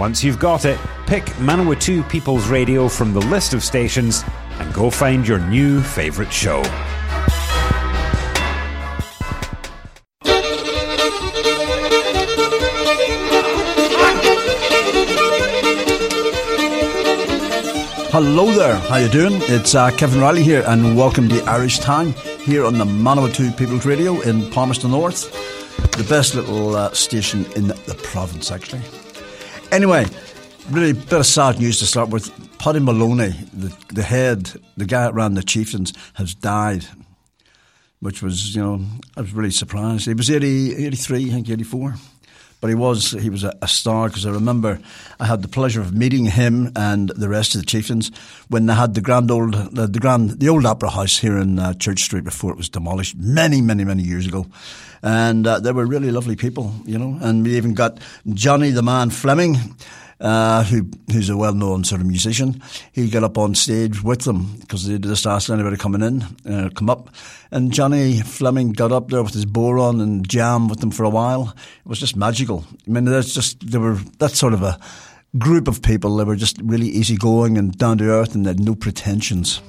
Once 0.00 0.24
you've 0.24 0.38
got 0.38 0.64
it, 0.64 0.80
pick 1.06 1.24
Manawatu 1.44 2.08
People's 2.08 2.48
Radio 2.48 2.88
from 2.88 3.12
the 3.12 3.20
list 3.20 3.52
of 3.52 3.62
stations 3.62 4.24
and 4.58 4.72
go 4.72 4.88
find 4.88 5.28
your 5.28 5.38
new 5.38 5.82
favourite 5.82 6.32
show. 6.32 6.62
Hello 18.10 18.50
there, 18.52 18.76
how 18.76 18.96
you 18.96 19.10
doing? 19.10 19.34
It's 19.42 19.74
uh, 19.74 19.90
Kevin 19.90 20.18
Riley 20.18 20.42
here, 20.42 20.64
and 20.66 20.96
welcome 20.96 21.28
to 21.28 21.44
Irish 21.44 21.78
Time 21.78 22.14
here 22.46 22.64
on 22.64 22.78
the 22.78 22.86
Manawatu 22.86 23.54
People's 23.58 23.84
Radio 23.84 24.18
in 24.22 24.50
Palmerston 24.50 24.92
North, 24.92 25.30
the 25.98 26.04
best 26.04 26.34
little 26.34 26.74
uh, 26.74 26.90
station 26.92 27.44
in 27.52 27.66
the 27.66 28.00
province, 28.02 28.50
actually. 28.50 28.80
Anyway, 29.72 30.04
really 30.70 30.92
bit 30.92 31.12
of 31.12 31.26
sad 31.26 31.58
news 31.58 31.78
to 31.78 31.86
start 31.86 32.08
with. 32.08 32.30
Paddy 32.58 32.80
Moloney, 32.80 33.30
the, 33.54 33.74
the 33.94 34.02
head, 34.02 34.52
the 34.76 34.84
guy 34.84 35.04
that 35.04 35.14
ran 35.14 35.34
the 35.34 35.42
Chieftains, 35.42 35.94
has 36.14 36.34
died, 36.34 36.84
which 38.00 38.22
was, 38.22 38.54
you 38.54 38.60
know, 38.60 38.84
I 39.16 39.22
was 39.22 39.32
really 39.32 39.50
surprised. 39.50 40.06
He 40.06 40.14
was 40.14 40.30
80, 40.30 40.86
83, 40.86 41.26
I 41.26 41.32
think 41.32 41.48
84 41.48 41.94
but 42.60 42.68
he 42.68 42.74
was 42.74 43.12
he 43.12 43.30
was 43.30 43.44
a, 43.44 43.56
a 43.62 43.68
star 43.68 44.08
because 44.08 44.26
I 44.26 44.30
remember 44.30 44.78
I 45.18 45.26
had 45.26 45.42
the 45.42 45.48
pleasure 45.48 45.80
of 45.80 45.94
meeting 45.94 46.26
him 46.26 46.72
and 46.76 47.08
the 47.08 47.28
rest 47.28 47.54
of 47.54 47.60
the 47.60 47.66
chieftains 47.66 48.10
when 48.48 48.66
they 48.66 48.74
had 48.74 48.94
the 48.94 49.00
grand 49.00 49.30
old 49.30 49.54
the, 49.74 49.86
the 49.86 49.98
grand 49.98 50.40
the 50.40 50.48
old 50.48 50.66
opera 50.66 50.90
house 50.90 51.18
here 51.18 51.38
in 51.38 51.58
uh, 51.58 51.74
Church 51.74 52.00
Street 52.00 52.24
before 52.24 52.52
it 52.52 52.56
was 52.56 52.68
demolished 52.68 53.16
many 53.16 53.60
many 53.60 53.84
many 53.84 54.02
years 54.02 54.26
ago, 54.26 54.46
and 55.02 55.46
uh, 55.46 55.58
they 55.60 55.72
were 55.72 55.86
really 55.86 56.10
lovely 56.10 56.36
people, 56.36 56.74
you 56.84 56.98
know. 56.98 57.18
And 57.20 57.44
we 57.44 57.56
even 57.56 57.74
got 57.74 57.98
Johnny 58.28 58.70
the 58.70 58.82
Man 58.82 59.10
Fleming 59.10 59.56
uh, 60.20 60.64
who 60.64 60.88
who's 61.12 61.30
a 61.30 61.36
well-known 61.36 61.84
sort 61.84 62.00
of 62.00 62.06
musician. 62.06 62.62
He 62.92 63.08
got 63.08 63.24
up 63.24 63.38
on 63.38 63.54
stage 63.54 64.02
with 64.02 64.20
them 64.20 64.56
because 64.60 64.86
they 64.86 64.98
just 64.98 65.26
asked 65.26 65.50
anybody 65.50 65.76
coming 65.76 66.02
in, 66.02 66.22
uh, 66.50 66.70
come 66.74 66.90
up. 66.90 67.10
And 67.50 67.72
Johnny 67.72 68.20
Fleming 68.20 68.72
got 68.72 68.92
up 68.92 69.08
there 69.08 69.22
with 69.22 69.34
his 69.34 69.46
bow 69.46 69.80
on 69.80 70.00
and 70.00 70.28
jammed 70.28 70.70
with 70.70 70.80
them 70.80 70.90
for 70.90 71.04
a 71.04 71.10
while. 71.10 71.54
It 71.56 71.88
was 71.88 71.98
just 71.98 72.16
magical. 72.16 72.64
I 72.86 72.90
mean, 72.90 73.04
there's 73.04 73.34
just 73.34 73.70
there 73.70 73.80
were 73.80 73.98
that 74.18 74.32
sort 74.32 74.54
of 74.54 74.62
a 74.62 74.78
group 75.38 75.68
of 75.68 75.82
people. 75.82 76.16
They 76.16 76.24
were 76.24 76.36
just 76.36 76.58
really 76.62 76.88
easygoing 76.88 77.58
and 77.58 77.76
down 77.76 77.98
to 77.98 78.10
earth, 78.10 78.34
and 78.34 78.46
had 78.46 78.60
no 78.60 78.74
pretensions. 78.74 79.60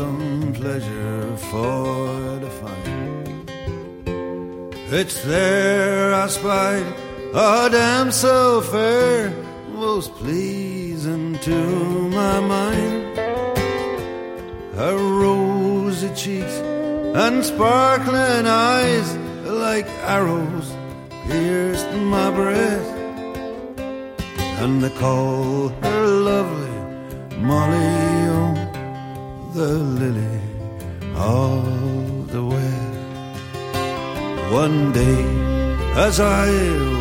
Some 0.00 0.52
pleasure 0.54 1.36
for 1.50 2.40
to 2.44 2.50
find. 2.60 3.50
It's 4.98 5.18
there 5.24 6.14
I 6.24 6.26
spied 6.38 6.88
a 7.34 7.68
damsel 7.70 8.62
fair, 8.62 9.30
most 9.84 10.10
pleasing 10.22 11.38
to 11.48 11.58
my 12.20 12.36
mind. 12.54 13.18
Her 14.80 14.96
rosy 15.24 16.10
cheeks 16.22 16.56
and 17.24 17.44
sparkling 17.44 18.46
eyes, 18.70 19.08
like 19.64 19.88
arrows, 20.16 20.68
pierced 21.26 21.92
my 22.14 22.28
breast 22.40 22.92
and 24.62 24.72
they 24.82 24.94
call 25.04 25.68
her 25.84 26.02
lovely 26.30 26.70
Molly, 27.48 28.29
the 29.54 29.78
lily 30.00 30.40
of 31.16 32.30
the 32.30 32.44
west. 32.44 33.42
One 34.52 34.92
day, 34.92 35.24
as 35.96 36.20
I 36.20 36.46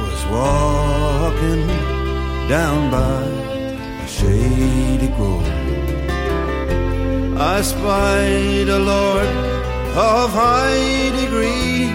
was 0.03 0.25
walking 0.31 1.67
down 2.47 2.89
by 2.89 3.23
a 4.03 4.07
shady 4.07 5.09
grove, 5.09 5.45
I 7.37 7.61
spied 7.61 8.67
a 8.67 8.79
lord 8.79 9.27
of 9.95 10.31
high 10.31 11.11
degree 11.21 11.91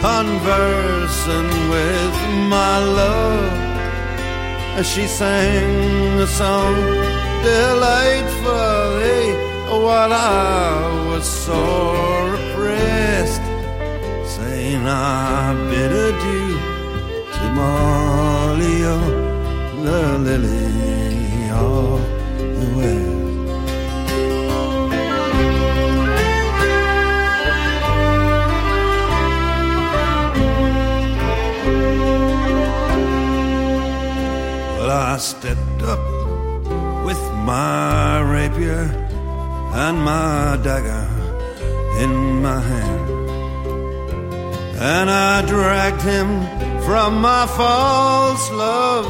conversing 0.00 1.50
with 1.74 2.14
my 2.48 2.78
love 3.00 3.52
as 4.78 4.86
she 4.88 5.06
sang 5.06 6.18
a 6.20 6.26
song 6.26 6.76
delightfully 7.42 9.47
while 9.70 10.12
I 10.12 11.06
was 11.08 11.24
sore 11.24 12.34
oppressed, 12.34 13.42
saying 14.36 14.86
I 14.86 15.54
bid 15.70 15.92
adieu 15.92 16.58
to 17.34 17.44
Molly, 17.54 18.84
oh, 18.84 19.08
the 19.84 20.18
lily 20.18 21.50
of 21.50 22.00
the 22.58 22.68
west. 22.76 23.08
Well, 34.78 34.90
I 34.90 35.18
stepped 35.18 35.82
up 35.82 36.00
with 37.04 37.22
my 37.44 38.20
rapier 38.20 39.07
and 39.72 40.02
my 40.02 40.58
dagger 40.62 41.08
in 42.02 42.42
my 42.42 42.60
hand. 42.60 43.10
And 44.80 45.10
I 45.10 45.44
dragged 45.46 46.02
him 46.02 46.28
from 46.82 47.20
my 47.20 47.46
false 47.46 48.50
love 48.52 49.06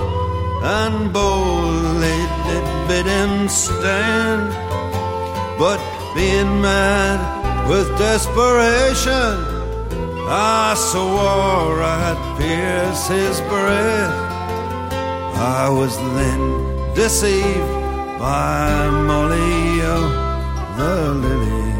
and 0.62 1.12
boldly 1.12 2.18
did 2.46 2.88
bid 2.88 3.06
him 3.06 3.48
stand. 3.48 4.50
But 5.58 5.80
being 6.14 6.60
mad 6.60 7.68
with 7.68 7.86
desperation, 7.98 9.36
I 10.30 10.74
swore 10.76 11.82
I'd 11.82 12.38
pierce 12.38 13.08
his 13.08 13.40
breast. 13.42 14.28
I 15.36 15.68
was 15.68 15.96
then 16.16 16.94
deceived 16.94 17.72
by 18.18 18.90
Molly, 18.90 20.27
the 20.78 21.12
lily 21.14 21.77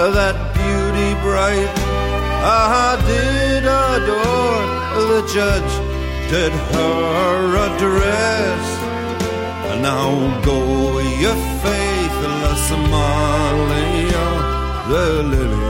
That 0.00 0.34
beauty 0.56 1.12
bright 1.20 1.76
I 2.42 2.96
did 3.06 3.64
adore, 3.64 4.64
the 5.12 5.22
judge 5.28 5.72
did 6.30 6.52
her 6.52 7.56
address. 7.68 8.64
And 9.68 9.82
now 9.82 10.40
go, 10.42 10.98
you 10.98 11.34
faithless 11.60 12.70
Amalia, 12.70 14.28
the 14.88 15.22
lily 15.22 15.68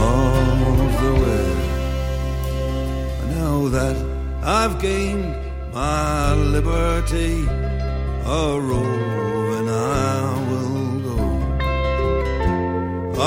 of 0.00 0.90
the 1.02 1.12
west. 1.22 1.70
Now 3.36 3.68
that 3.68 3.96
I've 4.42 4.80
gained 4.80 5.36
my 5.74 6.32
liberty, 6.32 7.44
a 8.24 8.58
roving 8.58 9.25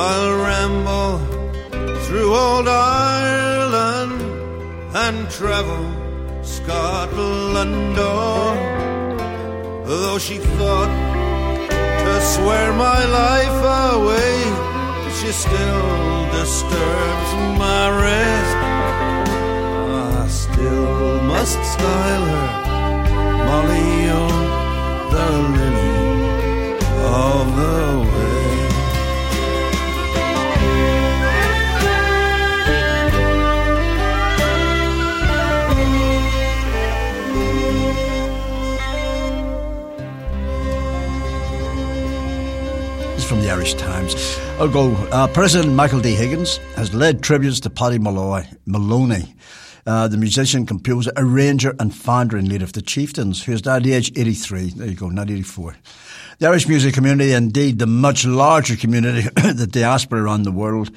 I'll 0.02 0.34
ramble 0.50 1.18
through 2.06 2.34
old 2.34 2.70
Ireland 2.70 4.22
and 4.96 5.30
travel 5.30 5.84
Scotland 6.42 7.98
o'er. 7.98 8.56
Though 9.86 10.18
she 10.18 10.38
thought 10.56 10.94
to 12.04 12.14
swear 12.34 12.72
my 12.88 13.02
life 13.22 13.60
away, 13.92 14.36
she 15.18 15.30
still 15.46 15.86
disturbs 16.40 17.32
my 17.64 17.84
rest. 18.08 18.58
I 20.16 20.28
still 20.30 21.22
must 21.34 21.60
style 21.74 22.26
her 22.36 22.48
Molly 23.48 23.92
O, 24.22 24.26
the 25.12 25.28
lily 25.56 25.92
of 27.04 27.48
the. 27.58 28.19
From 43.30 43.42
the 43.42 43.52
Irish 43.52 43.76
Times. 43.76 44.16
I'll 44.58 44.68
go. 44.68 44.92
Uh, 45.12 45.28
President 45.28 45.76
Michael 45.76 46.00
D. 46.00 46.16
Higgins 46.16 46.58
has 46.76 46.96
led 46.96 47.22
tributes 47.22 47.60
to 47.60 47.70
Paddy 47.70 48.00
Malloy, 48.00 48.48
Moloney, 48.66 49.36
uh, 49.86 50.08
the 50.08 50.18
musician, 50.18 50.66
composer, 50.66 51.12
arranger, 51.16 51.76
and 51.80 51.94
founder 51.94 52.38
and 52.38 52.48
leader 52.48 52.64
of 52.64 52.74
the 52.74 52.82
Chieftains, 52.82 53.44
who 53.44 53.52
has 53.52 53.62
died 53.62 53.78
at 53.78 53.84
the 53.84 53.94
age 53.94 54.12
83. 54.18 54.72
There 54.72 54.88
you 54.88 54.96
go, 54.96 55.10
not 55.10 55.30
84. 55.30 55.76
The 56.40 56.48
Irish 56.48 56.68
music 56.68 56.96
community, 56.96 57.34
indeed 57.34 57.78
the 57.78 57.86
much 57.86 58.26
larger 58.26 58.76
community, 58.76 59.30
the 59.54 59.68
diaspora 59.70 60.24
around 60.24 60.42
the 60.42 60.52
world, 60.52 60.90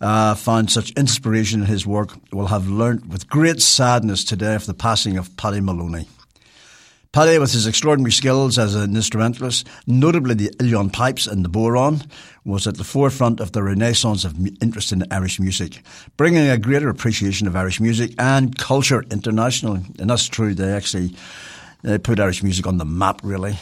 uh, 0.00 0.36
found 0.36 0.70
such 0.70 0.90
inspiration 0.92 1.60
in 1.60 1.66
his 1.66 1.86
work, 1.86 2.12
will 2.32 2.46
have 2.46 2.66
learnt 2.66 3.08
with 3.08 3.28
great 3.28 3.60
sadness 3.60 4.24
today 4.24 4.54
of 4.54 4.64
the 4.64 4.72
passing 4.72 5.18
of 5.18 5.36
Paddy 5.36 5.60
Moloney. 5.60 6.08
Paddy, 7.14 7.38
with 7.38 7.52
his 7.52 7.68
extraordinary 7.68 8.10
skills 8.10 8.58
as 8.58 8.74
an 8.74 8.96
instrumentalist, 8.96 9.68
notably 9.86 10.34
the 10.34 10.48
uilleann 10.58 10.92
pipes 10.92 11.28
and 11.28 11.44
the 11.44 11.48
bodhrán, 11.48 12.04
was 12.44 12.66
at 12.66 12.76
the 12.76 12.82
forefront 12.82 13.38
of 13.38 13.52
the 13.52 13.62
renaissance 13.62 14.24
of 14.24 14.34
interest 14.60 14.90
in 14.90 15.04
Irish 15.12 15.38
music, 15.38 15.84
bringing 16.16 16.48
a 16.48 16.58
greater 16.58 16.88
appreciation 16.88 17.46
of 17.46 17.54
Irish 17.54 17.78
music 17.78 18.10
and 18.18 18.58
culture 18.58 19.04
internationally. 19.12 19.82
And 20.00 20.10
that's 20.10 20.26
true, 20.26 20.56
they 20.56 20.72
actually 20.72 21.14
they 21.82 21.98
put 21.98 22.18
Irish 22.18 22.42
music 22.42 22.66
on 22.66 22.78
the 22.78 22.84
map, 22.84 23.20
really. 23.22 23.56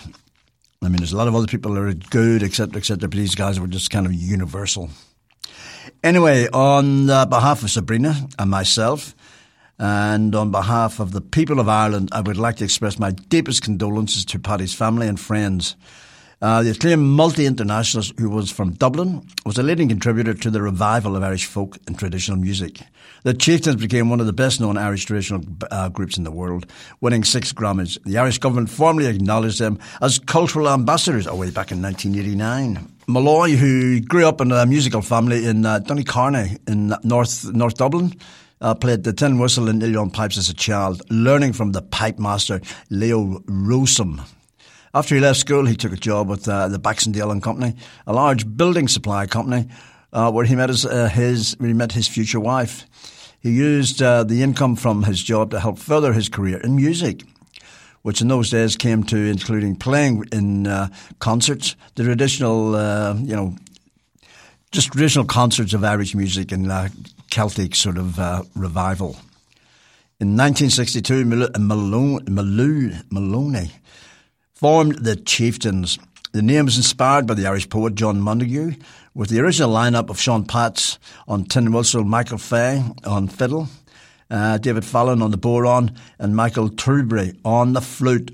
I 0.83 0.89
mean, 0.89 0.97
there's 0.97 1.13
a 1.13 1.19
lot 1.19 1.29
of 1.29 1.35
other 1.35 1.47
people 1.47 1.75
that 1.75 1.83
are 1.83 1.93
good, 1.93 2.43
etc., 2.43 2.79
etc., 2.79 3.07
but 3.07 3.11
these 3.11 3.35
guys 3.35 3.61
were 3.61 3.67
just 3.67 3.91
kind 3.91 4.07
of 4.07 4.15
universal. 4.15 4.89
Anyway, 6.03 6.49
on 6.55 7.09
behalf 7.29 7.63
of 7.63 7.71
Sabina 7.71 8.17
and 8.39 8.51
myself, 8.51 9.15
and 9.79 10.35
on 10.35 10.51
behalf 10.51 11.01
of 11.01 11.13
the 11.13 11.21
people 11.21 11.59
of 11.59 11.69
Ireland, 11.69 12.11
I 12.13 12.21
would 12.21 12.37
like 12.37 12.57
to 12.57 12.65
express 12.65 12.99
my 12.99 13.11
deepest 13.11 13.63
condolences 13.63 14.25
to 14.27 14.39
Paddy's 14.39 14.75
family 14.75 15.09
and 15.09 15.19
friends. 15.19 15.77
Uh, 16.43 16.61
the 16.61 16.71
acclaimed 16.71 17.03
multi-internationalist 17.03 18.19
who 18.19 18.29
was 18.29 18.51
from 18.51 18.73
Dublin 18.73 19.25
was 19.47 19.59
a 19.59 19.63
leading 19.63 19.89
contributor 19.89 20.35
to 20.35 20.51
the 20.51 20.61
revival 20.61 21.15
of 21.15 21.23
Irish 21.23 21.47
folk 21.47 21.79
and 21.87 21.97
traditional 21.97 22.37
music. 22.37 22.81
The 23.23 23.33
Chieftains 23.33 23.77
became 23.77 24.11
one 24.11 24.19
of 24.19 24.27
the 24.27 24.33
best-known 24.33 24.77
Irish 24.77 25.05
traditional 25.05 25.45
uh, 25.71 25.89
groups 25.89 26.19
in 26.19 26.25
the 26.25 26.33
world, 26.33 26.67
winning 27.01 27.23
six 27.23 27.53
Grammys. 27.53 27.97
The 28.03 28.19
Irish 28.19 28.39
government 28.39 28.71
formally 28.71 29.07
acknowledged 29.07 29.61
them 29.61 29.79
as 30.01 30.19
cultural 30.19 30.69
ambassadors 30.69 31.29
away 31.29 31.51
back 31.51 31.71
in 31.71 31.81
1989. 31.81 32.93
Malloy, 33.07 33.51
who 33.53 34.01
grew 34.01 34.27
up 34.27 34.41
in 34.41 34.51
a 34.51 34.67
musical 34.67 35.03
family 35.03 35.47
in 35.47 35.65
uh, 35.65 35.79
Donnycarney 35.79 36.59
in 36.67 36.93
North 37.05 37.45
North 37.53 37.75
Dublin, 37.77 38.15
uh, 38.63 38.75
played 38.75 39.03
the 39.03 39.13
tin 39.13 39.39
whistle 39.39 39.69
and 39.69 39.83
uilleann 39.83 40.13
pipes 40.13 40.39
as 40.39 40.49
a 40.49 40.55
child, 40.55 41.03
learning 41.11 41.53
from 41.53 41.73
the 41.73 41.83
pipe 41.83 42.19
master 42.19 42.61
Leo 42.89 43.43
Rowsome. 43.47 44.23
After 44.95 45.15
he 45.15 45.21
left 45.21 45.41
school, 45.41 45.67
he 45.67 45.75
took 45.75 45.93
a 45.93 45.97
job 45.97 46.29
with 46.29 46.49
uh, 46.49 46.69
the 46.69 46.79
Baxendale 46.79 47.31
and 47.31 47.43
Company, 47.43 47.75
a 48.07 48.13
large 48.13 48.47
building 48.57 48.89
supply 48.89 49.27
company, 49.27 49.69
uh, 50.13 50.31
where 50.31 50.45
he 50.45 50.55
met 50.55 50.69
his, 50.69 50.87
uh, 50.87 51.09
his 51.09 51.57
he 51.61 51.73
met 51.73 51.93
his 51.93 52.07
future 52.07 52.41
wife. 52.41 52.87
He 53.41 53.51
used 53.51 54.01
uh, 54.01 54.23
the 54.23 54.43
income 54.43 54.77
from 54.77 55.03
his 55.03 55.23
job 55.23 55.51
to 55.51 55.61
help 55.61 55.79
further 55.79 56.13
his 56.13 56.29
career 56.29 56.59
in 56.59 56.77
music, 56.77 57.25
which 58.03 58.21
in 58.21 58.29
those 58.29 58.51
days 58.51 58.77
came 58.77 59.03
to 59.05 59.17
including 59.17 59.75
playing 59.75 60.25
in 60.31 60.69
uh, 60.69 60.89
concerts, 61.19 61.75
the 61.97 62.05
traditional, 62.05 62.77
uh, 62.77 63.15
you 63.15 63.35
know, 63.35 63.57
just 64.71 64.93
traditional 64.93 65.25
concerts 65.25 65.75
of 65.75 65.83
Irish 65.83 66.15
music 66.15 66.53
and 66.53 66.71
uh, 66.71 66.89
Celtic 67.33 67.75
sort 67.75 67.97
of 67.97 68.19
uh, 68.19 68.43
revival. 68.55 69.17
In 70.21 70.37
1962, 70.37 71.25
Malone, 71.25 72.23
Malone, 72.29 73.03
Moloney 73.11 73.71
formed 74.53 74.97
the 74.97 75.17
Chieftains. 75.17 75.99
The 76.33 76.43
name 76.43 76.67
was 76.67 76.77
inspired 76.77 77.27
by 77.27 77.33
the 77.33 77.47
Irish 77.47 77.71
poet 77.71 77.95
John 77.95 78.21
Montague, 78.21 78.75
with 79.15 79.31
the 79.31 79.41
original 79.41 79.73
lineup 79.73 80.11
of 80.11 80.21
Sean 80.21 80.45
Potts 80.45 80.99
on 81.27 81.47
tin 81.47 81.73
whistle, 81.73 82.05
Michael 82.05 82.37
Fay 82.37 82.85
on 83.05 83.29
fiddle, 83.29 83.69
uh, 84.31 84.59
David 84.59 84.85
Fallon 84.85 85.23
on 85.23 85.31
the 85.31 85.39
bodhrán, 85.39 85.97
and 86.19 86.37
Michael 86.37 86.69
Tubridy 86.69 87.41
on 87.47 87.73
the 87.73 87.81
flute. 87.81 88.31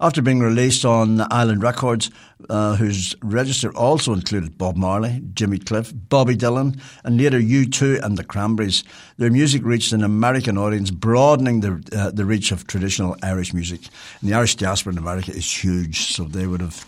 After 0.00 0.22
being 0.22 0.40
released 0.40 0.84
on 0.84 1.20
Island 1.32 1.62
Records, 1.62 2.10
uh, 2.50 2.76
whose 2.76 3.14
register 3.22 3.74
also 3.76 4.12
included 4.12 4.58
Bob 4.58 4.76
Marley, 4.76 5.22
Jimmy 5.34 5.58
Cliff, 5.58 5.92
Bobby 5.94 6.36
Dylan, 6.36 6.80
and 7.04 7.16
later 7.16 7.38
U2 7.38 8.02
and 8.02 8.18
the 8.18 8.24
Cranberries, 8.24 8.84
their 9.18 9.30
music 9.30 9.64
reached 9.64 9.92
an 9.92 10.02
American 10.02 10.58
audience, 10.58 10.90
broadening 10.90 11.60
the 11.60 11.82
uh, 11.96 12.10
the 12.10 12.24
reach 12.24 12.52
of 12.52 12.66
traditional 12.66 13.16
Irish 13.22 13.54
music. 13.54 13.82
And 14.20 14.30
the 14.30 14.34
Irish 14.34 14.56
diaspora 14.56 14.92
in 14.92 14.98
America 14.98 15.30
is 15.30 15.64
huge, 15.64 16.12
so 16.12 16.24
they 16.24 16.46
would 16.46 16.60
have 16.60 16.84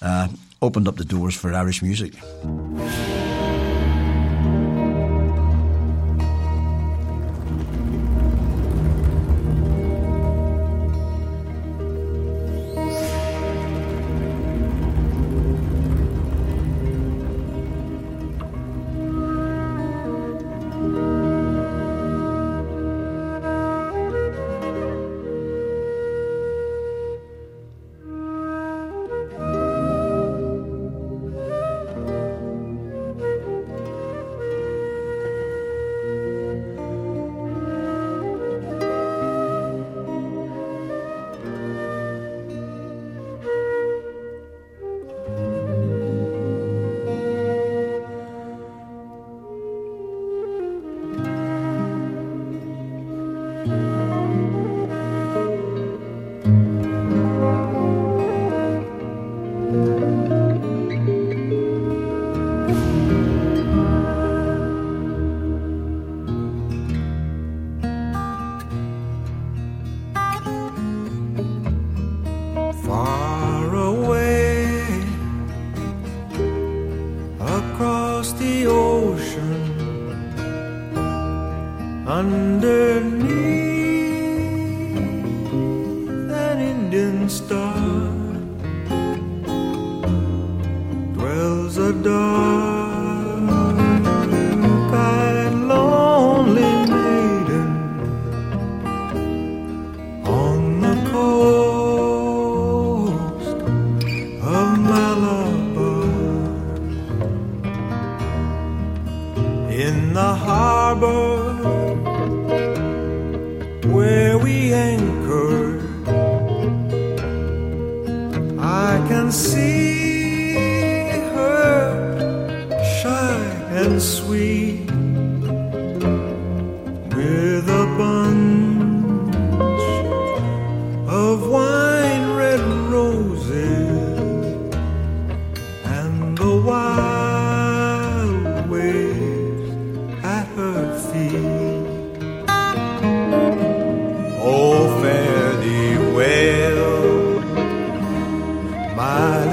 uh, 0.00 0.28
opened 0.62 0.88
up 0.88 0.96
the 0.96 1.04
doors 1.04 1.34
for 1.34 1.52
Irish 1.52 1.82
music. 1.82 2.14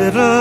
little 0.02 0.41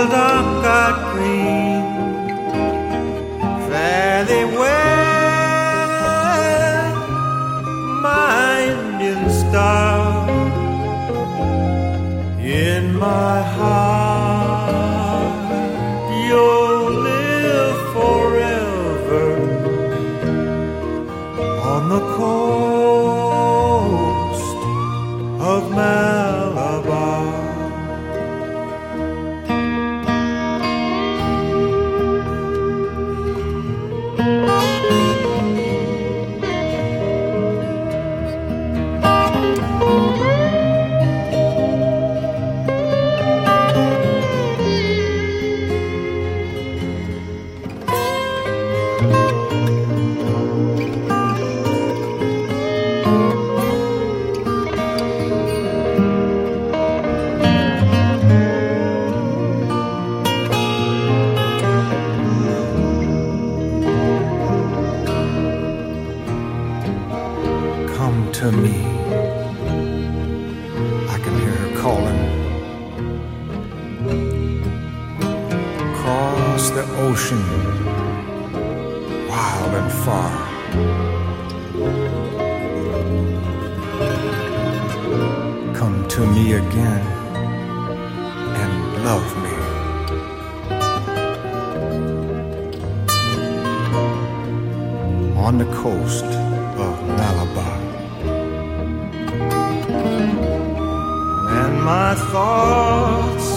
my 101.91 102.15
thoughts 102.31 103.47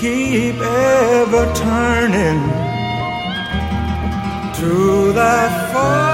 keep 0.00 0.56
ever 0.56 1.44
turning 1.54 2.40
to 4.58 5.12
that 5.12 5.52
far. 5.72 6.13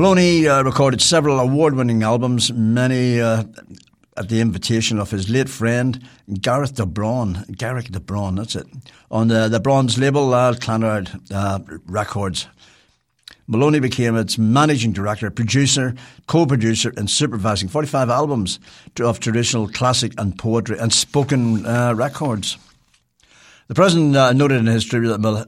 Moloney 0.00 0.48
uh, 0.48 0.62
recorded 0.62 1.02
several 1.02 1.38
award 1.38 1.74
winning 1.74 2.02
albums, 2.02 2.50
many 2.54 3.20
uh, 3.20 3.44
at 4.16 4.30
the 4.30 4.40
invitation 4.40 4.98
of 4.98 5.10
his 5.10 5.28
late 5.28 5.50
friend 5.50 6.02
Gareth 6.40 6.76
de 6.76 6.86
Braun. 6.86 7.44
Garrick 7.58 7.88
de 7.88 8.00
Braun, 8.00 8.36
that's 8.36 8.56
it. 8.56 8.66
On 9.10 9.30
uh, 9.30 9.42
the, 9.42 9.48
the 9.50 9.60
Braun's 9.60 9.98
label, 9.98 10.32
uh, 10.32 10.54
Clanard 10.54 11.10
uh, 11.30 11.58
Records. 11.84 12.46
Moloney 13.46 13.78
became 13.78 14.16
its 14.16 14.38
managing 14.38 14.92
director, 14.92 15.30
producer, 15.30 15.94
co 16.26 16.46
producer, 16.46 16.94
and 16.96 17.10
supervising 17.10 17.68
45 17.68 18.08
albums 18.08 18.58
of 19.00 19.20
traditional 19.20 19.68
classic 19.68 20.14
and 20.16 20.38
poetry 20.38 20.78
and 20.78 20.94
spoken 20.94 21.66
uh, 21.66 21.92
records. 21.94 22.56
The 23.70 23.76
president 23.76 24.16
uh, 24.16 24.32
noted 24.32 24.58
in 24.58 24.66
his 24.66 24.84
tribute 24.84 25.10
that 25.10 25.20
Mal- 25.20 25.46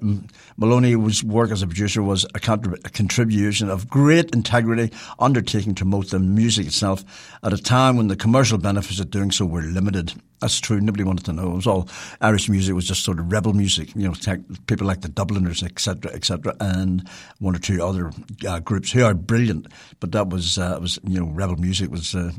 Moloney's 0.57 1.25
work 1.25 1.51
as 1.51 1.61
a 1.61 1.67
producer 1.67 2.05
was 2.05 2.23
a, 2.23 2.39
contrib- 2.39 2.79
a, 2.87 2.89
contribution 2.89 3.69
of 3.69 3.89
great 3.89 4.33
integrity, 4.33 4.95
undertaking 5.19 5.75
to 5.75 5.83
promote 5.83 6.11
the 6.11 6.21
music 6.21 6.69
itself 6.69 7.05
at 7.43 7.53
a 7.53 7.61
time 7.61 7.97
when 7.97 8.07
the 8.07 8.15
commercial 8.15 8.59
benefits 8.59 9.01
of 9.01 9.11
doing 9.11 9.33
so 9.33 9.45
were 9.45 9.63
limited. 9.63 10.15
That's 10.39 10.61
true. 10.61 10.81
Nobody 10.81 11.03
wanted 11.03 11.25
to 11.25 11.33
know. 11.33 11.51
It 11.51 11.57
was 11.57 11.67
all 11.67 11.89
Irish 12.21 12.49
music 12.49 12.77
was 12.77 12.87
just 12.87 13.03
sort 13.03 13.19
of 13.19 13.33
rebel 13.33 13.55
music. 13.55 13.93
You 13.97 14.07
know, 14.07 14.15
tech, 14.15 14.39
people 14.69 14.87
like 14.87 15.01
the 15.01 15.09
Dubliners, 15.09 15.65
etc., 15.65 16.13
etc., 16.13 16.55
and 16.61 17.09
one 17.41 17.57
or 17.57 17.59
two 17.59 17.85
other 17.85 18.13
uh, 18.47 18.61
groups 18.61 18.93
who 18.93 19.03
are 19.03 19.15
brilliant. 19.15 19.67
But 19.99 20.13
that 20.13 20.29
was 20.29 20.59
uh, 20.59 20.79
was 20.81 21.01
you 21.03 21.19
know 21.19 21.27
rebel 21.27 21.57
music 21.57 21.91
was 21.91 22.15
uh, 22.15 22.31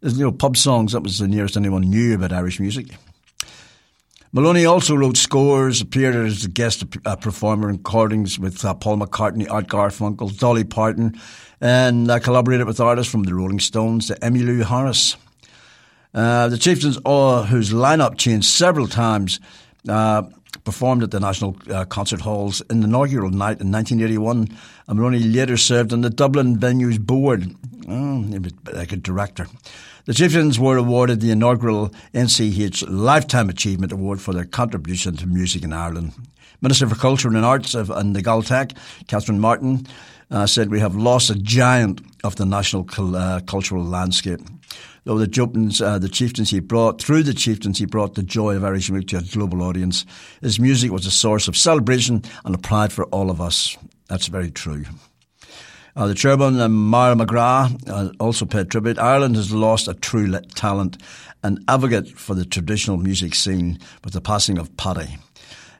you 0.00 0.24
know 0.24 0.32
pub 0.32 0.56
songs. 0.56 0.92
That 0.92 1.02
was 1.02 1.18
the 1.18 1.28
nearest 1.28 1.58
anyone 1.58 1.82
knew 1.82 2.14
about 2.14 2.32
Irish 2.32 2.60
music. 2.60 2.94
Moloney 4.32 4.66
also 4.66 4.94
wrote 4.94 5.16
scores, 5.16 5.80
appeared 5.80 6.14
as 6.14 6.44
a 6.44 6.48
guest 6.48 6.84
uh, 7.06 7.16
performer 7.16 7.70
in 7.70 7.76
recordings 7.76 8.38
with 8.38 8.62
uh, 8.62 8.74
Paul 8.74 8.98
McCartney, 8.98 9.50
Art 9.50 9.68
Garfunkel, 9.68 10.36
Dolly 10.38 10.64
Parton, 10.64 11.18
and 11.62 12.10
uh, 12.10 12.18
collaborated 12.18 12.66
with 12.66 12.78
artists 12.78 13.10
from 13.10 13.22
the 13.22 13.34
Rolling 13.34 13.58
Stones 13.58 14.08
to 14.08 14.14
Emmylou 14.16 14.64
Harris. 14.64 15.16
Uh, 16.12 16.48
the 16.48 16.58
Chieftains, 16.58 16.98
uh, 17.06 17.44
whose 17.44 17.72
lineup 17.72 18.18
changed 18.18 18.46
several 18.48 18.86
times, 18.86 19.40
uh, 19.88 20.22
performed 20.68 21.02
at 21.02 21.10
the 21.10 21.18
National 21.18 21.54
Concert 21.88 22.20
Halls 22.20 22.60
in 22.68 22.80
the 22.80 22.86
inaugural 22.86 23.30
night 23.30 23.62
in 23.62 23.72
1981. 23.72 24.48
And 24.86 24.98
Moloney 24.98 25.20
later 25.20 25.56
served 25.56 25.94
on 25.94 26.02
the 26.02 26.10
Dublin 26.10 26.58
Venues 26.58 27.00
Board, 27.00 27.54
oh, 27.88 28.26
like 28.74 28.92
a 28.92 28.96
director. 28.96 29.46
The 30.04 30.12
Chieftains 30.12 30.60
were 30.60 30.76
awarded 30.76 31.22
the 31.22 31.30
inaugural 31.30 31.88
NCH 32.12 32.84
Lifetime 32.86 33.48
Achievement 33.48 33.92
Award 33.92 34.20
for 34.20 34.34
their 34.34 34.44
contribution 34.44 35.16
to 35.16 35.26
music 35.26 35.64
in 35.64 35.72
Ireland. 35.72 36.12
Minister 36.60 36.86
for 36.86 36.96
Culture 36.96 37.28
and 37.28 37.46
Arts 37.46 37.74
of, 37.74 37.88
and 37.88 38.14
the 38.14 38.22
Gaeltacht, 38.22 38.76
Catherine 39.06 39.40
Martin, 39.40 39.86
uh, 40.30 40.46
said, 40.46 40.70
We 40.70 40.80
have 40.80 40.96
lost 40.96 41.30
a 41.30 41.34
giant 41.34 42.02
of 42.24 42.36
the 42.36 42.44
national 42.44 42.86
uh, 43.16 43.40
cultural 43.46 43.84
landscape. 43.84 44.40
Though 45.08 45.16
the 45.16 45.26
chieftains, 45.26 45.80
uh, 45.80 45.98
the 45.98 46.60
brought, 46.60 47.00
through 47.00 47.22
the 47.22 47.32
chieftains 47.32 47.78
he 47.78 47.86
brought 47.86 48.14
the 48.14 48.22
joy 48.22 48.56
of 48.56 48.62
Irish 48.62 48.90
music 48.90 49.08
to 49.08 49.16
a 49.16 49.22
global 49.22 49.62
audience. 49.62 50.04
His 50.42 50.60
music 50.60 50.92
was 50.92 51.06
a 51.06 51.10
source 51.10 51.48
of 51.48 51.56
celebration 51.56 52.22
and 52.44 52.54
a 52.54 52.58
pride 52.58 52.92
for 52.92 53.06
all 53.06 53.30
of 53.30 53.40
us. 53.40 53.78
That's 54.08 54.26
very 54.26 54.50
true. 54.50 54.84
Uh, 55.96 56.08
the 56.08 56.14
chairman, 56.14 56.60
uh, 56.60 56.68
Maura 56.68 57.14
McGrath, 57.14 57.88
uh, 57.88 58.12
also 58.20 58.44
paid 58.44 58.70
tribute. 58.70 58.98
Ireland 58.98 59.36
has 59.36 59.50
lost 59.50 59.88
a 59.88 59.94
true 59.94 60.30
talent, 60.54 60.98
an 61.42 61.64
advocate 61.68 62.08
for 62.08 62.34
the 62.34 62.44
traditional 62.44 62.98
music 62.98 63.34
scene 63.34 63.78
with 64.04 64.12
the 64.12 64.20
passing 64.20 64.58
of 64.58 64.76
Paddy. 64.76 65.16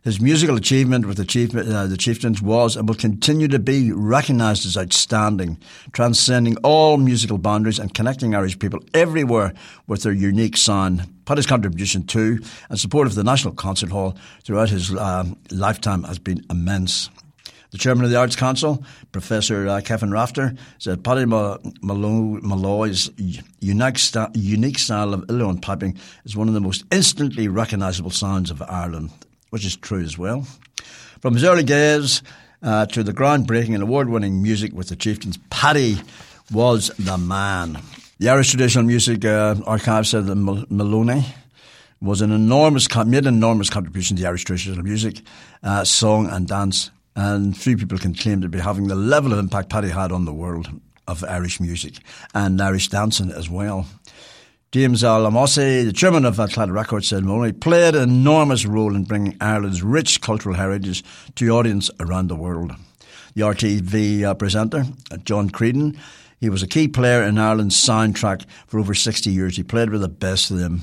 His 0.05 0.21
musical 0.21 0.57
achievement 0.57 1.07
with 1.07 1.17
the, 1.17 1.25
chief, 1.25 1.55
uh, 1.55 1.87
the 1.87 1.97
Chieftains 1.97 2.41
was 2.41 2.77
and 2.77 2.89
will 2.89 2.95
continue 2.95 3.49
to 3.49 3.59
be 3.59 3.93
recognised 3.93 4.65
as 4.65 4.77
outstanding, 4.77 5.59
transcending 5.93 6.57
all 6.59 6.97
musical 6.97 7.37
boundaries 7.37 7.79
and 7.79 7.93
connecting 7.93 8.35
Irish 8.35 8.59
people 8.59 8.81
everywhere 8.95 9.55
with 9.87 10.05
their 10.05 10.13
unique 10.13 10.57
sound. 10.57 11.07
Paddy's 11.25 11.47
contribution 11.47 12.05
to 12.07 12.39
and 12.71 12.79
support 12.79 13.07
of 13.07 13.15
the 13.17 13.25
National 13.25 13.53
Concert 13.55 13.91
Hall 13.91 14.17
throughout 14.45 14.71
his 14.71 14.95
uh, 14.95 15.25
lifetime 15.51 16.05
has 16.05 16.19
been 16.19 16.45
immense. 16.49 17.11
The 17.71 17.77
chairman 17.77 18.05
of 18.05 18.11
the 18.11 18.17
Arts 18.17 18.35
Council, 18.35 18.83
Professor 19.13 19.69
uh, 19.69 19.83
Kevin 19.83 20.11
Rafter, 20.11 20.55
said 20.79 21.05
Paddy 21.05 21.27
Molloy's 21.27 23.11
unique, 23.61 23.99
unique 24.35 24.79
style 24.79 25.13
of 25.13 25.21
uilleann 25.27 25.61
piping 25.61 25.99
is 26.25 26.35
one 26.35 26.49
of 26.49 26.55
the 26.55 26.63
most 26.63 26.85
instantly 26.91 27.47
recognisable 27.47 28.11
sounds 28.11 28.51
of 28.51 28.63
Ireland, 28.63 29.11
which 29.51 29.65
is 29.65 29.77
true 29.77 30.03
as 30.03 30.19
well. 30.19 30.47
From 31.21 31.35
his 31.35 31.45
early 31.45 31.65
days 31.65 32.23
uh, 32.63 32.87
to 32.87 33.03
the 33.03 33.13
groundbreaking 33.13 33.75
and 33.75 33.83
award-winning 33.83 34.43
music 34.43 34.73
with 34.73 34.89
the 34.89 34.97
Chieftains, 34.97 35.39
Paddy 35.51 35.99
was 36.53 36.89
the 36.99 37.19
man. 37.19 37.79
The 38.19 38.31
Irish 38.31 38.51
Traditional 38.51 38.85
Music 38.85 39.25
uh, 39.25 39.57
Archive 39.67 40.07
said 40.07 40.27
that 40.27 40.35
Moloney 40.37 41.25
was 42.01 42.21
an 42.21 42.33
enormous, 42.33 42.89
made 43.07 43.27
an 43.27 43.35
enormous 43.35 43.71
contribution 43.71 44.17
to 44.17 44.27
Irish 44.27 44.45
traditional 44.45 44.83
music, 44.85 45.21
uh, 45.63 45.85
song 45.85 46.29
and 46.31 46.47
dance 46.47 46.91
and 47.19 47.57
few 47.57 47.77
people 47.77 47.99
can 47.99 48.15
claim 48.15 48.41
to 48.41 48.49
be 48.49 48.61
having 48.61 48.87
the 48.87 48.95
level 48.95 49.33
of 49.33 49.41
impact 49.41 49.71
Paddy 49.71 49.89
had 49.89 50.13
on 50.13 50.25
the 50.25 50.33
world 50.33 50.69
of 51.09 51.25
Irish 51.25 51.59
music 51.59 51.95
and 52.33 52.63
Irish 52.63 52.89
dancing 52.89 53.33
as 53.33 53.51
well. 53.51 53.87
James 54.71 55.03
Alamosi, 55.03 55.87
the 55.87 55.95
chairman 55.95 56.27
of 56.27 56.39
Atlantic 56.39 56.75
Records, 56.75 57.09
said 57.09 57.25
Moloney 57.25 57.53
played 57.53 57.95
an 57.95 58.11
enormous 58.11 58.67
role 58.67 58.95
in 58.95 59.05
bringing 59.05 59.35
Ireland's 59.41 59.83
rich 59.83 60.21
cultural 60.21 60.57
heritage 60.57 61.03
to 61.37 61.49
audience 61.49 61.91
around 61.99 62.29
the 62.29 62.37
world. 62.37 62.73
The 63.35 63.45
RTV 63.45 64.25
uh, 64.25 64.35
presenter, 64.35 64.85
uh, 65.11 65.17
John 65.25 65.49
Creedon, 65.49 65.99
he 66.39 66.51
was 66.51 66.63
a 66.63 66.67
key 66.67 66.87
player 66.87 67.23
in 67.23 67.39
Ireland's 67.39 67.83
soundtrack 67.83 68.45
for 68.67 68.79
over 68.79 68.93
60 68.93 69.31
years. 69.31 69.57
He 69.57 69.63
played 69.63 69.89
with 69.89 70.03
the 70.03 70.09
best 70.09 70.51
of 70.51 70.59
them 70.59 70.83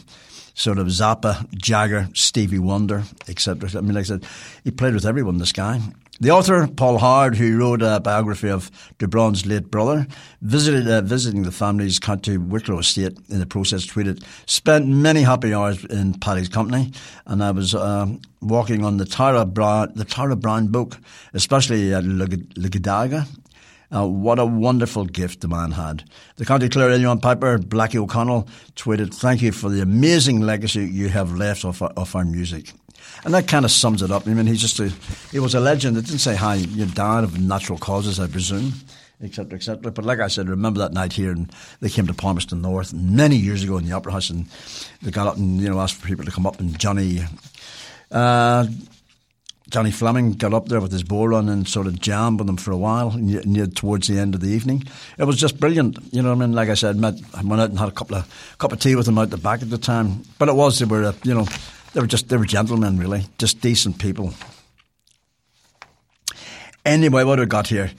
sort 0.56 0.80
of 0.80 0.88
Zappa, 0.88 1.48
Jagger, 1.54 2.10
Stevie 2.16 2.58
Wonder, 2.58 3.04
etc. 3.28 3.70
I 3.78 3.82
mean, 3.82 3.94
like 3.94 4.06
I 4.06 4.08
said, 4.08 4.26
he 4.64 4.72
played 4.72 4.96
with 4.96 5.06
everyone, 5.06 5.38
this 5.38 5.52
guy. 5.52 5.80
The 6.22 6.32
author, 6.32 6.66
Paul 6.68 7.00
Howard, 7.00 7.36
who 7.36 7.58
wrote 7.58 7.82
a 7.82 8.00
biography 8.00 8.50
of 8.50 8.72
de 9.00 9.08
Bronn's 9.08 9.46
late 9.46 9.70
brother, 9.70 10.08
visited 10.42 10.88
uh, 10.88 11.02
visiting 11.02 11.44
the 11.44 11.52
family's 11.52 12.00
County 12.00 12.38
Wicklow 12.38 12.80
estate 12.80 13.18
in 13.28 13.40
the 13.40 13.46
process, 13.46 13.86
tweeted, 13.86 14.24
spent 14.46 14.88
many 14.88 15.24
happy 15.24 15.54
hours 15.54 15.84
in 15.84 16.14
Paddy's 16.14 16.48
company, 16.48 16.94
and 17.26 17.44
I 17.44 17.52
was 17.52 17.76
uh, 17.76 18.08
walking 18.42 18.86
on 18.86 18.96
the 18.96 19.04
Tara 19.04 19.46
Browne, 19.46 19.92
the 19.94 20.06
Tara 20.06 20.38
Browne 20.38 20.68
book, 20.68 20.98
especially 21.34 21.94
at 21.94 22.06
Luggala. 22.06 23.28
Uh, 23.94 24.08
what 24.08 24.40
a 24.40 24.46
wonderful 24.46 25.04
gift 25.04 25.42
the 25.42 25.50
man 25.50 25.72
had. 25.72 26.06
The 26.38 26.46
County 26.46 26.70
Clare 26.70 26.92
Uilleann 26.92 27.22
Piper, 27.22 27.60
Blackie 27.60 28.02
O'Connell, 28.02 28.48
tweeted, 28.78 29.14
Thank 29.14 29.42
you 29.42 29.52
for 29.52 29.70
the 29.70 29.82
amazing 29.82 30.40
legacy 30.40 30.86
you 30.86 31.10
have 31.10 31.36
left 31.36 31.66
of 31.66 31.82
our, 31.82 31.90
of 31.98 32.16
our 32.16 32.24
music. 32.24 32.72
And 33.24 33.34
that 33.34 33.48
kind 33.48 33.66
of 33.66 33.72
sums 33.72 34.02
it 34.02 34.12
up. 34.12 34.28
I 34.28 34.34
mean, 34.34 34.46
he's 34.46 34.62
just 34.62 34.80
a, 34.80 34.94
he 35.32 35.40
was 35.40 35.56
a 35.56 35.60
legend. 35.60 35.98
It 35.98 36.06
didn't 36.06 36.20
say, 36.20 36.36
hi, 36.36 36.56
you 36.56 36.86
died 36.86 37.24
of 37.24 37.40
natural 37.40 37.80
causes, 37.80 38.20
I 38.20 38.28
presume, 38.28 38.74
etc., 39.24 39.56
etc. 39.58 39.92
But 39.92 40.06
like 40.06 40.20
I 40.20 40.28
said, 40.28 40.48
remember 40.48 40.80
that 40.80 40.94
night 40.94 41.14
here, 41.14 41.32
and 41.32 41.52
they 41.82 41.90
came 41.90 42.08
to 42.08 42.14
Palmerston 42.14 42.62
North 42.62 42.94
many 42.94 43.36
years 43.36 43.64
ago 43.64 43.78
in 43.78 43.86
the 43.86 43.94
Opera 43.94 44.12
House, 44.12 44.30
and 44.30 44.46
they 45.02 45.12
got 45.12 45.28
up 45.28 45.38
and, 45.38 45.60
you 45.60 45.70
know, 45.70 45.80
asked 45.80 45.96
for 45.96 46.08
people 46.08 46.26
to 46.26 46.32
come 46.32 46.46
up, 46.46 46.60
and 46.60 46.78
Johnny, 46.78 47.22
uh, 48.12 48.68
Johnny 49.70 49.90
Fleming 49.90 50.34
got 50.34 50.54
up 50.54 50.68
there 50.68 50.80
with 50.80 50.92
his 50.92 51.04
bodhrán 51.04 51.50
and 51.50 51.68
sort 51.68 51.88
of 51.88 52.00
jammed 52.00 52.40
with 52.40 52.48
them 52.48 52.58
for 52.58 52.72
a 52.72 52.78
while 52.78 53.12
near 53.14 53.66
towards 53.66 54.08
the 54.08 54.20
end 54.20 54.36
of 54.36 54.42
the 54.42 54.50
evening. 54.50 54.84
It 55.18 55.24
was 55.24 55.38
just 55.38 55.60
brilliant. 55.60 55.98
You 56.12 56.22
know 56.22 56.30
what 56.30 56.44
I 56.44 56.46
mean? 56.46 56.56
Like 56.56 56.70
I 56.70 56.76
said, 56.76 56.98
met, 56.98 57.16
I 57.34 57.42
went 57.42 57.62
out 57.62 57.72
and 57.72 57.80
had 57.80 57.90
a 57.90 57.92
couple 57.92 58.16
of 58.16 58.56
cup 58.60 58.72
of 58.72 58.80
tea 58.80 58.96
with 58.96 59.08
them 59.08 59.18
out 59.18 59.32
the 59.32 59.38
back 59.38 59.64
at 59.64 59.72
the 59.72 59.80
time. 59.80 60.22
But 60.38 60.50
it 60.50 60.56
was, 60.56 60.78
they 60.78 60.86
were, 60.86 61.06
uh, 61.06 61.14
you 61.24 61.34
know, 61.34 61.48
they 61.96 62.02
were 62.02 62.08
just 62.08 62.28
they 62.28 62.36
were 62.36 62.46
gentlemen, 62.46 63.00
really, 63.00 63.26
just 63.38 63.62
decent 63.62 64.00
people. 64.00 64.34
Anyway, 66.86 67.24
what 67.24 67.40
have 67.40 67.48
we 67.48 67.50
got 67.50 67.68
here? 67.68 67.90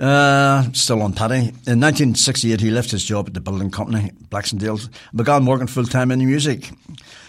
Uh, 0.00 0.62
still 0.72 1.02
on 1.02 1.12
Paddy. 1.12 1.48
In 1.66 1.78
1968, 1.78 2.60
he 2.60 2.70
left 2.70 2.90
his 2.90 3.04
job 3.04 3.26
at 3.28 3.34
the 3.34 3.40
building 3.40 3.70
company, 3.70 4.12
Baxendale, 4.30 4.80
began 5.14 5.44
working 5.44 5.66
full 5.66 5.84
time 5.84 6.10
in 6.10 6.24
music. 6.24 6.70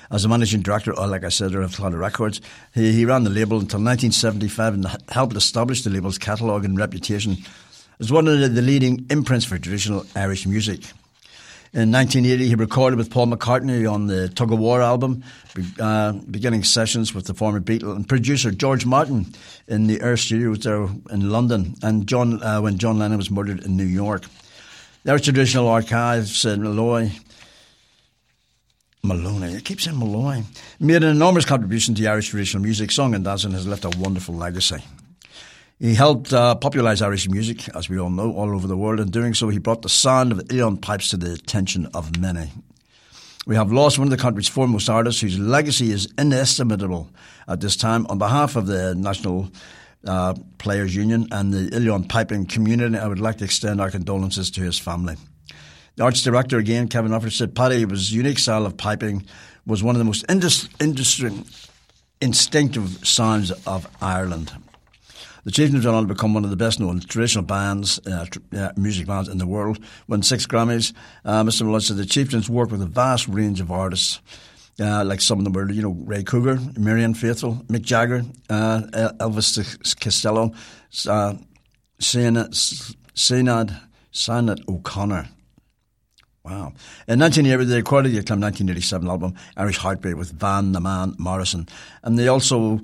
As 0.10 0.24
a 0.24 0.30
managing 0.30 0.62
director, 0.62 0.98
or 0.98 1.06
like 1.06 1.26
I 1.26 1.30
said, 1.30 1.54
of 1.54 1.74
Atlantic 1.74 2.00
Records, 2.00 2.42
he, 2.74 2.94
he 2.94 3.06
ran 3.06 3.26
the 3.26 3.30
label 3.30 3.60
until 3.60 3.80
1975 3.80 4.74
and 4.76 4.88
helped 5.10 5.36
establish 5.36 5.84
the 5.84 5.90
label's 5.90 6.18
catalogue 6.18 6.64
and 6.64 6.78
reputation 6.78 7.38
as 8.00 8.12
one 8.12 8.28
of 8.28 8.40
the 8.40 8.62
leading 8.62 9.06
imprints 9.10 9.46
for 9.46 9.60
traditional 9.60 10.06
Irish 10.16 10.48
music. 10.48 10.82
In 11.72 11.92
1980, 11.92 12.48
he 12.48 12.56
recorded 12.56 12.98
with 12.98 13.12
Paul 13.12 13.28
McCartney 13.28 13.92
on 13.92 14.08
the 14.08 14.28
Tug 14.28 14.52
of 14.52 14.58
War 14.58 14.82
album, 14.82 15.24
uh, 15.80 16.14
beginning 16.14 16.64
sessions 16.64 17.14
with 17.14 17.28
the 17.28 17.36
former 17.36 17.60
Beatle 17.60 17.96
and 17.96 18.10
producer 18.10 18.50
George 18.50 18.88
Martin 18.88 19.28
in 19.68 19.86
the 19.86 20.02
Air 20.02 20.18
Studios 20.18 20.60
there 20.62 20.90
in 21.12 21.30
London, 21.30 21.76
and 21.84 22.08
John 22.08 22.42
uh, 22.42 22.60
when 22.60 22.80
John 22.80 22.98
Lennon 22.98 23.20
was 23.20 23.30
murdered 23.30 23.64
in 23.64 23.78
New 23.78 23.84
York. 23.84 24.24
There 25.04 25.14
are 25.14 25.20
traditional 25.20 25.68
archives 25.68 26.44
in 26.44 26.64
Malloy. 26.64 27.12
Moloney, 29.04 29.56
I 29.56 29.60
keep 29.60 29.80
saying 29.80 30.00
Malloy, 30.00 30.42
made 30.80 31.04
an 31.04 31.10
enormous 31.10 31.46
contribution 31.46 31.94
to 31.96 32.08
Irish 32.08 32.30
traditional 32.30 32.64
music. 32.64 32.90
Song 32.90 33.14
and 33.14 33.24
dancing 33.24 33.52
has 33.52 33.68
left 33.68 33.86
a 33.86 33.92
wonderful 34.00 34.34
legacy. 34.34 34.84
He 35.80 35.94
helped 35.94 36.34
uh, 36.34 36.56
popularise 36.56 37.02
Irish 37.02 37.30
music, 37.30 37.70
as 37.74 37.88
we 37.88 37.98
all 37.98 38.10
know, 38.10 38.34
all 38.34 38.54
over 38.54 38.68
the 38.68 38.76
world. 38.76 39.00
In 39.00 39.12
doing 39.12 39.34
so, 39.34 39.48
he 39.48 39.60
brought 39.60 39.82
the 39.82 39.88
sound 39.88 40.34
of 40.34 40.38
the 40.38 40.44
uilleann 40.44 40.82
pipes 40.82 41.08
to 41.12 41.18
the 41.18 41.32
attention 41.32 41.88
of 41.94 42.20
many. 42.20 42.52
We 43.48 43.56
have 43.56 43.72
lost 43.72 43.98
one 43.98 44.08
of 44.08 44.12
the 44.12 44.22
country's 44.22 44.50
foremost 44.50 44.90
artists 44.90 45.22
whose 45.22 45.40
legacy 45.40 45.92
is 45.92 46.14
inestimable 46.18 47.10
at 47.48 47.62
this 47.62 47.78
time. 47.78 48.06
On 48.08 48.18
behalf 48.18 48.58
of 48.58 48.68
the 48.68 48.94
National 48.94 49.50
uh, 50.06 50.34
Players 50.58 50.94
Union 50.94 51.30
and 51.32 51.54
the 51.54 51.70
uilleann 51.70 52.10
piping 52.10 52.46
community, 52.46 52.98
I 52.98 53.08
would 53.08 53.22
like 53.22 53.38
to 53.38 53.46
extend 53.46 53.80
our 53.80 53.90
condolences 53.90 54.52
to 54.52 54.62
his 54.62 54.78
family. 54.78 55.16
The 55.96 56.04
arts 56.04 56.22
director, 56.22 56.58
again, 56.58 56.90
Kevin 56.90 57.14
Rafter, 57.14 57.30
said 57.30 57.56
Paddy 57.56 57.86
was 57.86 58.12
unique 58.12 58.40
style 58.40 58.66
of 58.66 58.76
piping 58.76 59.26
was 59.66 59.82
one 59.82 59.96
of 59.96 60.00
the 60.00 60.06
most 60.06 60.26
indus- 60.28 60.68
industry 60.82 61.32
instinctive 62.20 63.08
sounds 63.08 63.52
of 63.66 63.88
Ireland. 64.02 64.52
The 65.50 65.54
Chieftains 65.54 65.84
went 65.84 65.98
on 65.98 66.08
to 66.08 66.14
become 66.14 66.36
one 66.36 66.44
of 66.44 66.52
the 66.52 66.56
best 66.56 66.80
known 66.80 67.00
traditional 67.00 67.44
bands, 67.44 68.00
uh, 68.06 68.26
tr- 68.30 68.40
uh, 68.56 68.72
music 68.78 69.08
bands 69.08 69.28
in 69.28 69.40
the 69.40 69.48
world, 69.48 69.80
won 70.08 70.22
six 70.22 70.46
Grammys. 70.46 70.94
Uh, 71.26 71.44
Mr. 71.44 71.64
Malone 71.64 71.82
said 71.82 71.98
the 71.98 72.06
Chieftains 72.06 72.48
worked 72.48 72.72
with 72.72 72.84
a 72.84 72.86
vast 72.86 73.28
range 73.28 73.60
of 73.60 73.72
artists. 73.72 74.22
Uh, 74.80 75.04
like 75.04 75.22
some 75.22 75.40
of 75.40 75.46
them 75.46 75.54
were, 75.54 75.68
you 75.72 75.82
know, 75.82 75.98
Ray 76.06 76.22
Cougar, 76.22 76.60
Marianne 76.78 77.16
Faithfull, 77.16 77.56
Mick 77.68 77.82
Jagger, 77.82 78.22
uh, 78.52 78.82
Elvis 79.20 80.00
Costello, 80.00 80.54
uh, 81.08 81.34
Sinead 82.00 83.50
O'Connor. 84.70 85.30
Wow. 86.46 86.74
In 87.08 87.20
1980, 87.20 87.66
they 87.66 87.76
recorded 87.76 88.12
the 88.12 88.20
acclaimed 88.20 88.44
1987 88.44 89.08
album 89.08 89.34
Irish 89.58 89.78
Heartbreak 89.78 90.16
with 90.16 90.32
Van 90.32 90.72
the 90.72 90.80
Man 90.80 91.16
Morrison. 91.18 91.68
And 92.04 92.18
they 92.18 92.28
also 92.28 92.80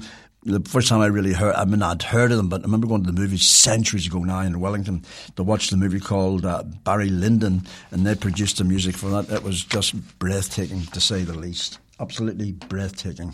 the 0.46 0.62
first 0.70 0.88
time 0.90 1.02
I 1.02 1.08
really 1.08 1.34
heard, 1.34 1.56
I 1.56 1.66
mean, 1.66 1.82
I'd 1.82 2.04
heard 2.04 2.32
of 2.32 2.38
them, 2.38 2.50
but 2.50 2.62
I 2.62 2.66
remember 2.66 2.86
going 2.86 3.04
to 3.04 3.12
the 3.12 3.20
movies 3.20 3.48
centuries 3.48 4.06
ago 4.06 4.20
now 4.20 4.42
in 4.42 4.60
Wellington 4.60 5.04
to 5.36 5.44
watch 5.44 5.72
the 5.72 5.78
movie 5.78 6.00
called 6.00 6.46
uh, 6.46 6.62
Barry 6.84 7.10
Lyndon, 7.10 7.64
and 7.90 8.06
they 8.06 8.14
produced 8.14 8.60
the 8.60 8.64
music 8.64 8.96
for 8.96 9.10
that. 9.10 9.32
It 9.32 9.42
was 9.42 9.64
just 9.64 9.96
breathtaking, 10.20 10.86
to 10.88 11.02
say 11.02 11.24
the 11.24 11.34
least. 11.34 11.80
Absolutely 12.00 12.52
breathtaking. 12.52 13.34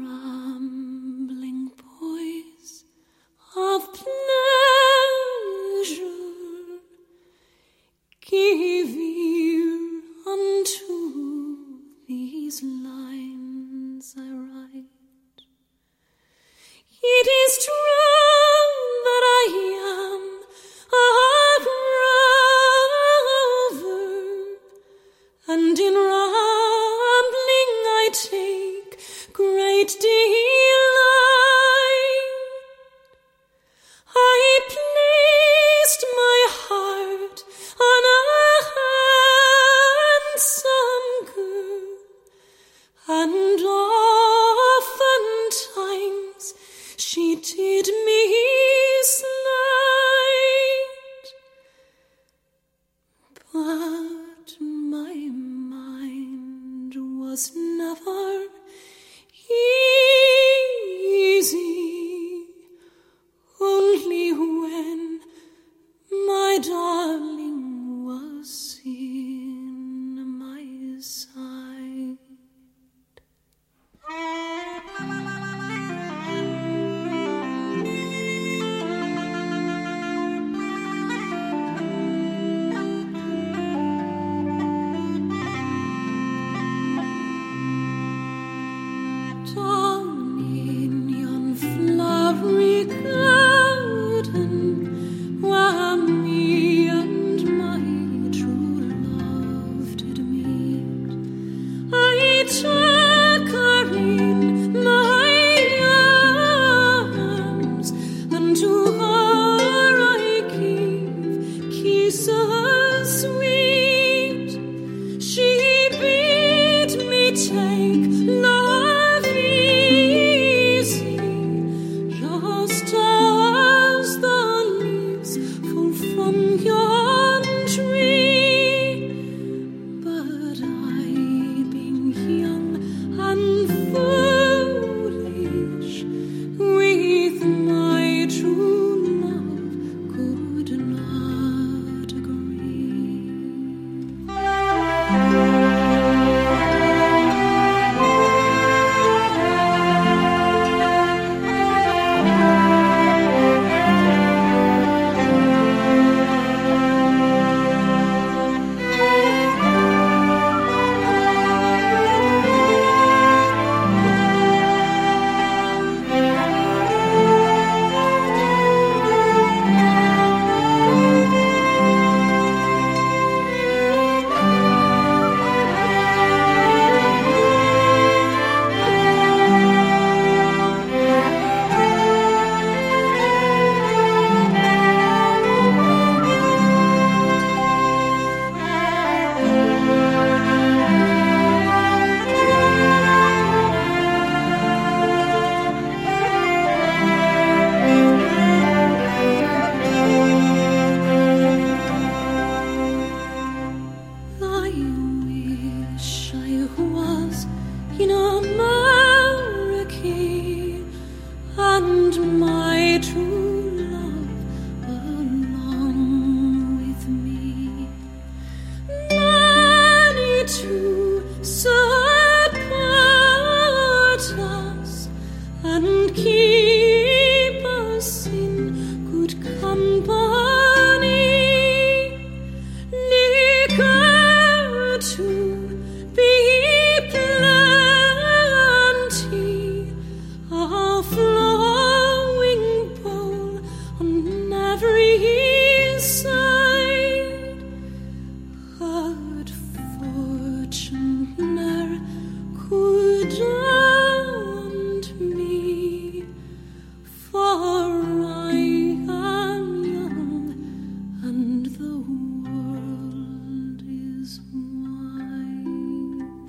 Rambling 0.00 1.72
boys 1.76 2.84
pleasure, 3.54 4.04
give 8.20 8.88
ear 8.88 10.00
unto 10.28 11.80
these 12.06 12.62
It 17.00 17.28
is 17.28 17.64
true 17.64 17.74
that 19.06 19.22
I 19.38 19.44
am 19.86 20.17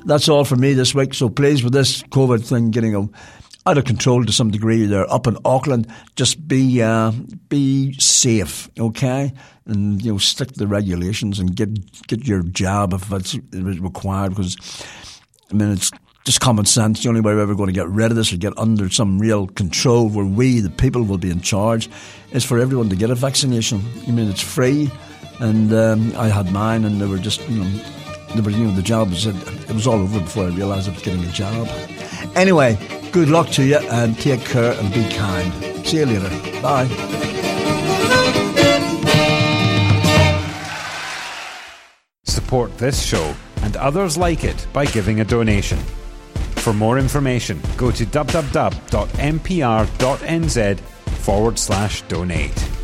that's 0.09 0.27
all 0.27 0.43
for 0.43 0.55
me 0.55 0.73
this 0.73 0.95
week. 0.95 1.13
So 1.13 1.29
please, 1.29 1.63
with 1.63 1.73
this 1.73 2.01
COVID 2.03 2.45
thing 2.45 2.71
getting 2.71 2.95
out 3.65 3.77
of 3.77 3.85
control 3.85 4.25
to 4.25 4.31
some 4.31 4.49
degree, 4.49 4.85
they're 4.85 5.11
up 5.11 5.27
in 5.27 5.37
Auckland. 5.45 5.87
Just 6.15 6.47
be 6.47 6.81
uh, 6.81 7.11
be 7.47 7.93
safe, 7.93 8.69
okay, 8.79 9.31
and 9.65 10.01
you 10.03 10.11
know 10.11 10.17
stick 10.17 10.49
to 10.49 10.59
the 10.59 10.67
regulations 10.67 11.39
and 11.39 11.55
get 11.55 11.69
get 12.07 12.27
your 12.27 12.41
jab 12.43 12.93
if 12.93 13.11
it's 13.11 13.35
required. 13.53 14.31
Because 14.31 14.57
I 15.51 15.53
mean, 15.53 15.71
it's 15.71 15.91
just 16.25 16.41
common 16.41 16.65
sense. 16.65 17.03
The 17.03 17.09
only 17.09 17.21
way 17.21 17.33
we're 17.35 17.41
ever 17.41 17.55
going 17.55 17.67
to 17.67 17.73
get 17.73 17.87
rid 17.87 18.11
of 18.11 18.17
this 18.17 18.33
or 18.33 18.37
get 18.37 18.57
under 18.57 18.89
some 18.89 19.19
real 19.19 19.47
control 19.47 20.09
where 20.09 20.25
we, 20.25 20.59
the 20.59 20.69
people, 20.69 21.03
will 21.03 21.17
be 21.17 21.29
in 21.29 21.41
charge 21.41 21.89
is 22.31 22.43
for 22.43 22.59
everyone 22.59 22.89
to 22.89 22.95
get 22.95 23.11
a 23.11 23.15
vaccination. 23.15 23.81
I 24.07 24.11
mean, 24.11 24.29
it's 24.29 24.41
free, 24.41 24.91
and 25.39 25.71
um, 25.71 26.13
I 26.15 26.29
had 26.29 26.51
mine, 26.51 26.83
and 26.83 26.99
they 26.99 27.05
were 27.05 27.19
just, 27.19 27.47
you 27.47 27.63
know, 27.63 27.81
were, 28.35 28.51
you 28.51 28.65
know, 28.65 28.75
the 28.75 28.81
job 28.81 29.09
was, 29.09 29.25
it 29.25 29.71
was 29.71 29.87
all 29.87 29.99
over 29.99 30.19
before 30.19 30.45
I 30.45 30.49
realised 30.49 30.89
I 30.89 30.93
was 30.93 31.01
getting 31.01 31.23
a 31.23 31.31
job. 31.31 31.67
Anyway, 32.35 32.77
good 33.11 33.29
luck 33.29 33.49
to 33.51 33.63
you, 33.63 33.77
and 33.77 34.17
take 34.19 34.41
care 34.41 34.73
and 34.73 34.93
be 34.93 35.07
kind. 35.09 35.51
See 35.85 35.97
you 35.97 36.05
later. 36.05 36.61
Bye. 36.61 36.87
Support 42.25 42.77
this 42.77 43.03
show 43.03 43.35
and 43.61 43.75
others 43.77 44.17
like 44.17 44.43
it 44.43 44.67
by 44.73 44.85
giving 44.85 45.19
a 45.19 45.25
donation. 45.25 45.79
For 46.57 46.73
more 46.73 46.97
information, 46.99 47.61
go 47.77 47.91
to 47.91 48.05
www.mpr.nz 48.05 48.79
forward 50.79 51.59
slash 51.59 52.01
donate. 52.03 52.78